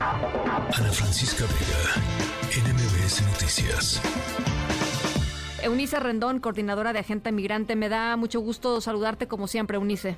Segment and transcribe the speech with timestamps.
[0.00, 4.00] Ana Francisca Vega, NMBS Noticias.
[5.62, 10.16] Eunice Rendón, coordinadora de Agenda Migrante, me da mucho gusto saludarte como siempre, Eunice.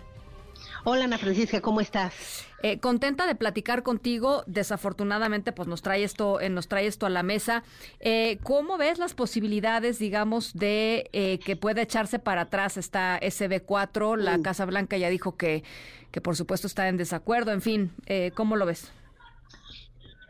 [0.84, 2.46] Hola Ana Francisca, ¿cómo estás?
[2.62, 4.44] Eh, contenta de platicar contigo.
[4.46, 7.64] Desafortunadamente, pues nos trae esto, eh, nos trae esto a la mesa.
[7.98, 14.16] Eh, ¿Cómo ves las posibilidades, digamos, de que pueda echarse para atrás esta SB4?
[14.16, 14.42] La mm.
[14.42, 15.64] Casa Blanca ya dijo que,
[16.12, 17.50] que por supuesto está en desacuerdo.
[17.50, 17.92] En fin,
[18.36, 18.92] ¿cómo lo ves?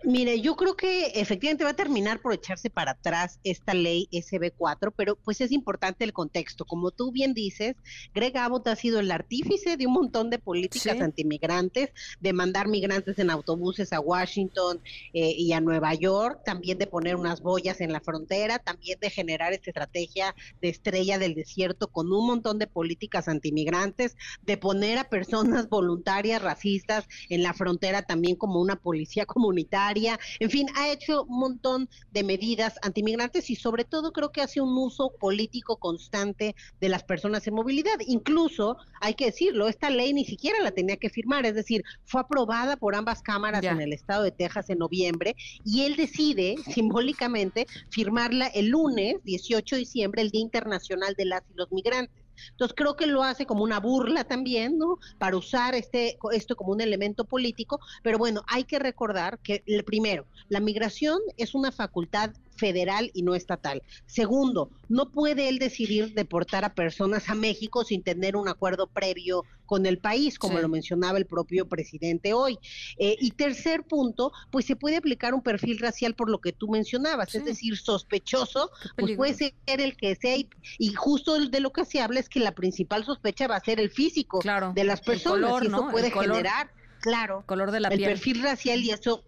[0.05, 4.93] Mire, yo creo que efectivamente va a terminar por echarse para atrás esta ley SB4,
[4.97, 6.65] pero pues es importante el contexto.
[6.65, 7.77] Como tú bien dices,
[8.13, 13.17] Greg Abbott ha sido el artífice de un montón de políticas antimigrantes, de mandar migrantes
[13.21, 14.81] en autobuses a Washington
[15.13, 19.09] eh, y a Nueva York, también de poner unas boyas en la frontera, también de
[19.09, 24.99] generar esta estrategia de estrella del desierto con un montón de políticas antimigrantes, de poner
[24.99, 29.92] a personas voluntarias racistas en la frontera también como una policía comunitaria
[30.41, 34.61] en fin, ha hecho un montón de medidas antimigrantes y sobre todo creo que hace
[34.61, 37.99] un uso político constante de las personas en movilidad.
[38.07, 42.21] Incluso, hay que decirlo, esta ley ni siquiera la tenía que firmar, es decir, fue
[42.21, 47.67] aprobada por ambas cámaras en el estado de Texas en noviembre y él decide simbólicamente
[47.91, 52.22] firmarla el lunes 18 de diciembre, el Día Internacional de las y los Migrantes.
[52.51, 54.99] Entonces creo que lo hace como una burla también, ¿no?
[55.19, 60.27] Para usar este esto como un elemento político, pero bueno, hay que recordar que primero,
[60.49, 63.83] la migración es una facultad federal y no estatal.
[64.07, 69.45] Segundo, no puede él decidir deportar a personas a México sin tener un acuerdo previo
[69.67, 72.59] con el país, como lo mencionaba el propio presidente hoy.
[72.99, 76.69] Eh, y tercer punto, pues se puede aplicar un perfil racial por lo que tú
[76.69, 81.87] mencionabas, es decir, sospechoso, pues puede ser el que sea, y, justo de lo que
[81.87, 84.41] se habla es que la principal sospecha va a ser el físico
[84.75, 88.91] de las personas, y eso puede generar claro, color de la el perfil racial y
[88.91, 89.25] eso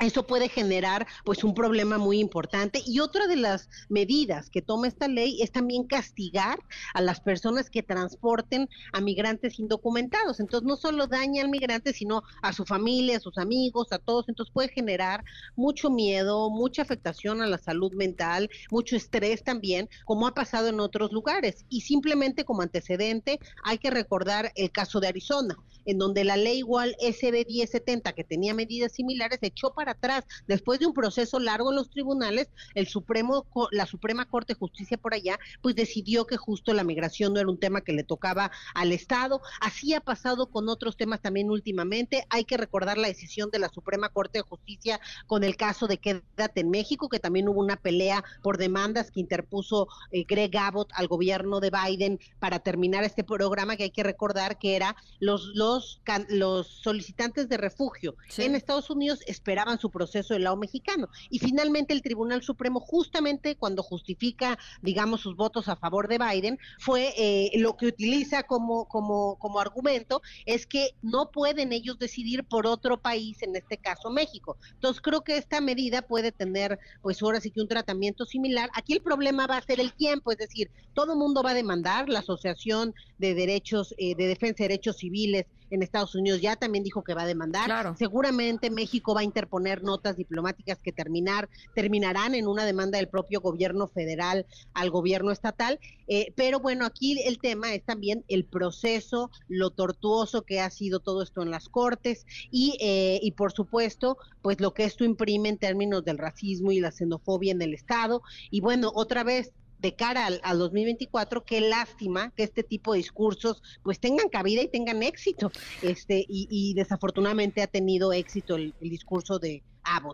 [0.00, 4.88] eso puede generar pues un problema muy importante y otra de las medidas que toma
[4.88, 6.58] esta ley es también castigar
[6.94, 10.40] a las personas que transporten a migrantes indocumentados.
[10.40, 14.28] Entonces no solo daña al migrante, sino a su familia, a sus amigos, a todos.
[14.28, 15.24] Entonces puede generar
[15.56, 20.80] mucho miedo, mucha afectación a la salud mental, mucho estrés también, como ha pasado en
[20.80, 21.64] otros lugares.
[21.68, 26.58] Y simplemente como antecedente hay que recordar el caso de Arizona, en donde la ley
[26.58, 30.24] igual SB 1070 que tenía medidas similares echó para atrás.
[30.48, 34.98] Después de un proceso largo en los tribunales, el Supremo, la Suprema Corte de Justicia
[34.98, 38.50] por allá, pues decidió que justo la migración no era un tema que le tocaba
[38.74, 39.40] al Estado.
[39.60, 42.26] Así ha pasado con otros temas también últimamente.
[42.28, 45.98] Hay que recordar la decisión de la Suprema Corte de Justicia con el caso de
[45.98, 50.90] Quédate en México, que también hubo una pelea por demandas que interpuso eh, Greg Abbott
[50.94, 55.52] al gobierno de Biden para terminar este programa que hay que recordar que era los
[55.54, 56.00] los
[56.30, 61.08] los solicitantes de refugio en Estados Unidos esperaban su proceso del lado mexicano.
[61.28, 66.58] Y finalmente el Tribunal Supremo, justamente cuando justifica, digamos, sus votos a favor de Biden,
[66.78, 72.44] fue eh, lo que utiliza como, como, como argumento es que no pueden ellos decidir
[72.44, 74.56] por otro país, en este caso México.
[74.74, 78.70] Entonces creo que esta medida puede tener, pues ahora sí que un tratamiento similar.
[78.74, 81.54] Aquí el problema va a ser el tiempo, es decir, todo el mundo va a
[81.54, 86.56] demandar, la Asociación de Derechos, eh, de Defensa de Derechos Civiles en Estados Unidos ya
[86.56, 87.94] también dijo que va a demandar.
[87.96, 93.40] Seguramente México va a interponer notas diplomáticas que terminar, terminarán en una demanda del propio
[93.40, 95.78] gobierno federal al gobierno estatal.
[96.06, 101.00] Eh, pero bueno, aquí el tema es también el proceso, lo tortuoso que ha sido
[101.00, 105.48] todo esto en las cortes y, eh, y por supuesto, pues lo que esto imprime
[105.48, 108.22] en términos del racismo y la xenofobia en el Estado.
[108.50, 113.62] Y bueno, otra vez, de cara al, 2024, qué lástima que este tipo de discursos
[113.82, 115.50] pues tengan cabida y tengan éxito.
[115.82, 119.62] Este, y, desafortunadamente ha tenido éxito el discurso de,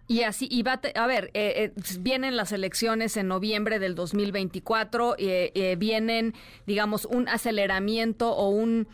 [0.07, 5.17] y así, y va a, ver, eh, eh, vienen las elecciones en noviembre del 2024,
[5.19, 6.35] eh, eh, vienen,
[6.67, 8.87] digamos, un aceleramiento o un,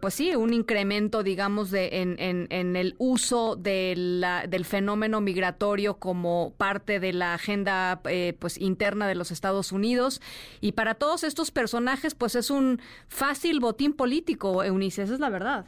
[0.00, 5.20] pues sí, un incremento, digamos, de, en, en, en el uso de la, del fenómeno
[5.20, 8.00] migratorio como parte de la agenda,
[8.38, 10.20] pues, interna de los Estados Unidos.
[10.60, 15.28] Y para todos estos personajes, pues, es un fácil botín político, Eunice, esa es la
[15.28, 15.66] verdad.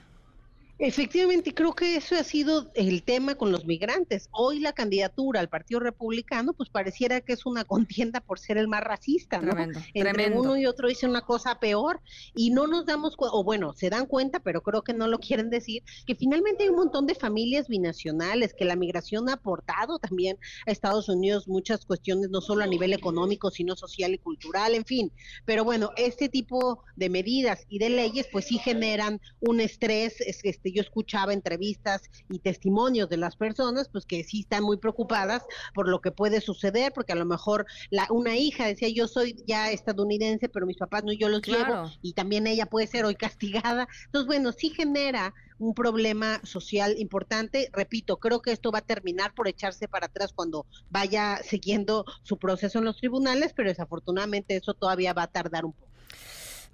[0.79, 4.29] Efectivamente, creo que eso ha sido el tema con los migrantes.
[4.33, 8.67] Hoy la candidatura al Partido Republicano, pues pareciera que es una contienda por ser el
[8.67, 9.53] más racista, ¿no?
[9.95, 12.01] Entre uno y otro dice una cosa peor
[12.35, 15.21] y no nos damos cuenta, o bueno, se dan cuenta, pero creo que no lo
[15.21, 20.01] quieren decir, que finalmente hay un montón de familias binacionales, que la migración ha aportado
[20.01, 24.75] también a Estados Unidos muchas cuestiones, no solo a nivel económico, sino social y cultural,
[24.75, 25.13] en fin.
[25.45, 30.43] Pero bueno, este tipo de medidas y de leyes, pues sí generan un estrés, es,
[30.65, 35.43] este, yo escuchaba entrevistas y testimonios de las personas, pues que sí están muy preocupadas
[35.75, 39.37] por lo que puede suceder, porque a lo mejor la, una hija decía, yo soy
[39.47, 43.15] ya estadounidense, pero mis papás no, yo los llevo, y también ella puede ser hoy
[43.15, 43.89] castigada.
[44.07, 47.69] Entonces, bueno, sí genera un problema social importante.
[47.73, 52.39] Repito, creo que esto va a terminar por echarse para atrás cuando vaya siguiendo su
[52.39, 55.84] proceso en los tribunales, pero desafortunadamente eso todavía va a tardar un poco.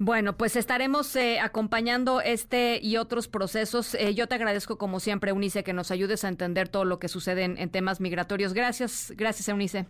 [0.02, 3.94] Bueno, pues estaremos eh, acompañando este y otros procesos.
[3.94, 7.08] Eh, yo te agradezco como siempre, Unice, que nos ayudes a entender todo lo que
[7.08, 8.55] sucede en, temas migratorios.
[8.55, 9.85] Gracias, gracias, Eunice.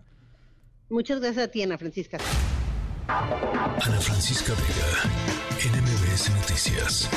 [0.89, 2.19] Muchas gracias a ti, Ana Francisca.
[3.07, 7.09] Ana Francisca Vega, NMBS Noticias.